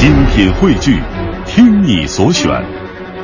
[0.00, 0.98] 精品汇聚，
[1.44, 2.48] 听你所选，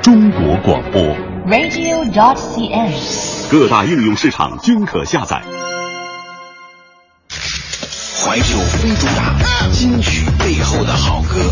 [0.02, 1.00] 中国广播。
[1.48, 2.92] radio.cn。
[3.50, 5.42] 各大应用市场均可下载。
[8.22, 9.38] 怀旧非主打，
[9.72, 11.50] 金曲背后的好歌。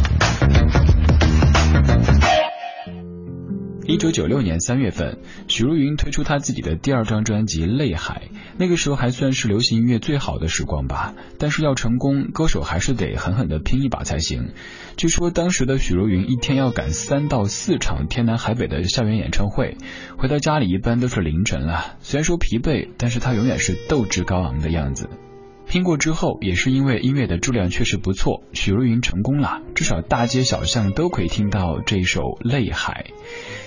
[3.95, 8.22] 一九九六年三月份，许茹芸推出她自己的第二张专辑《泪海》，
[8.58, 11.14] 那个时候还算是流行音乐最好的时光吧。
[11.38, 14.50] 但是要成功，歌手还是得狠狠的拼一把才行。
[14.96, 19.76] 据说当时的许茹芸一天要赶三到四场天南海北的校园演唱会，
[20.18, 21.94] 回到家里一般都是凌晨了。
[22.00, 25.08] 虽然说疲惫，但是她永远是斗志高昂的样子。
[25.75, 33.06] 听过之后，也是因为音乐的质量确实不错，许茹芸成功了，至少大街小巷都可以听到这首《泪海》。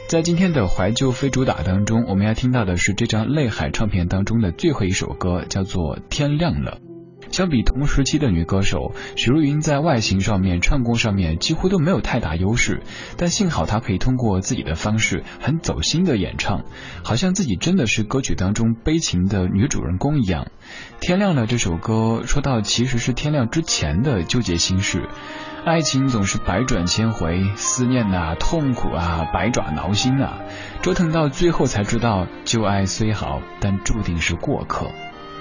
[0.09, 6.79] 在今天的怀旧非主打当中，我们要听到的是这张《泪海》唱片当中的最后一首歌，叫做《天亮了》。
[7.31, 12.81] 相比同时期的女歌手，许茹芸在外形上面、唱功上面几乎都没有太大优势，
[13.17, 16.63] 但幸好她可以通过自己的方式很走心的演唱，
[17.03, 20.47] 好像自己真的是歌曲当中悲情的女主人公一样。
[20.99, 25.07] 天亮了这首歌说到其实是天亮之前的纠结心事，
[25.65, 30.39] 爱情总是百转千回，思念啊、痛苦啊、百爪挠心啊，
[30.81, 34.87] 折腾到最后才知道，旧爱虽好，但注定是过客。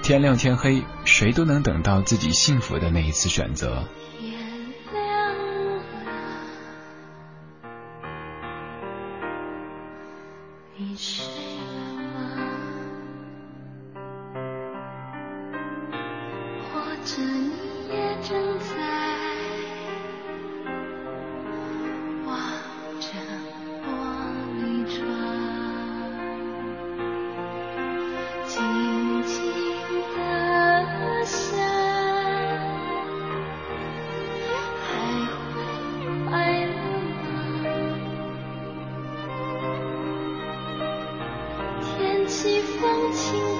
[0.01, 3.83] 天亮天黑，谁都能等到自己幸福的那一次选择。
[42.87, 43.56] 放晴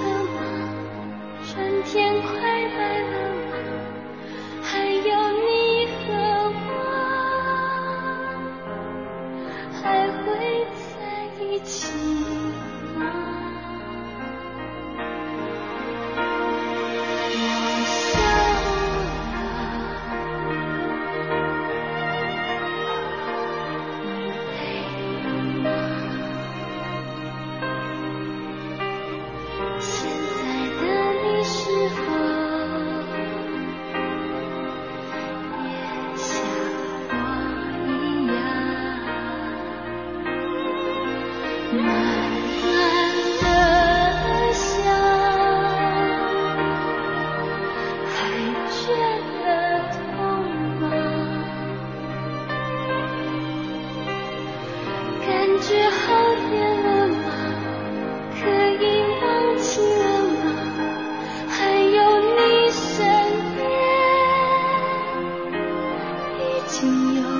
[66.68, 67.37] 仅有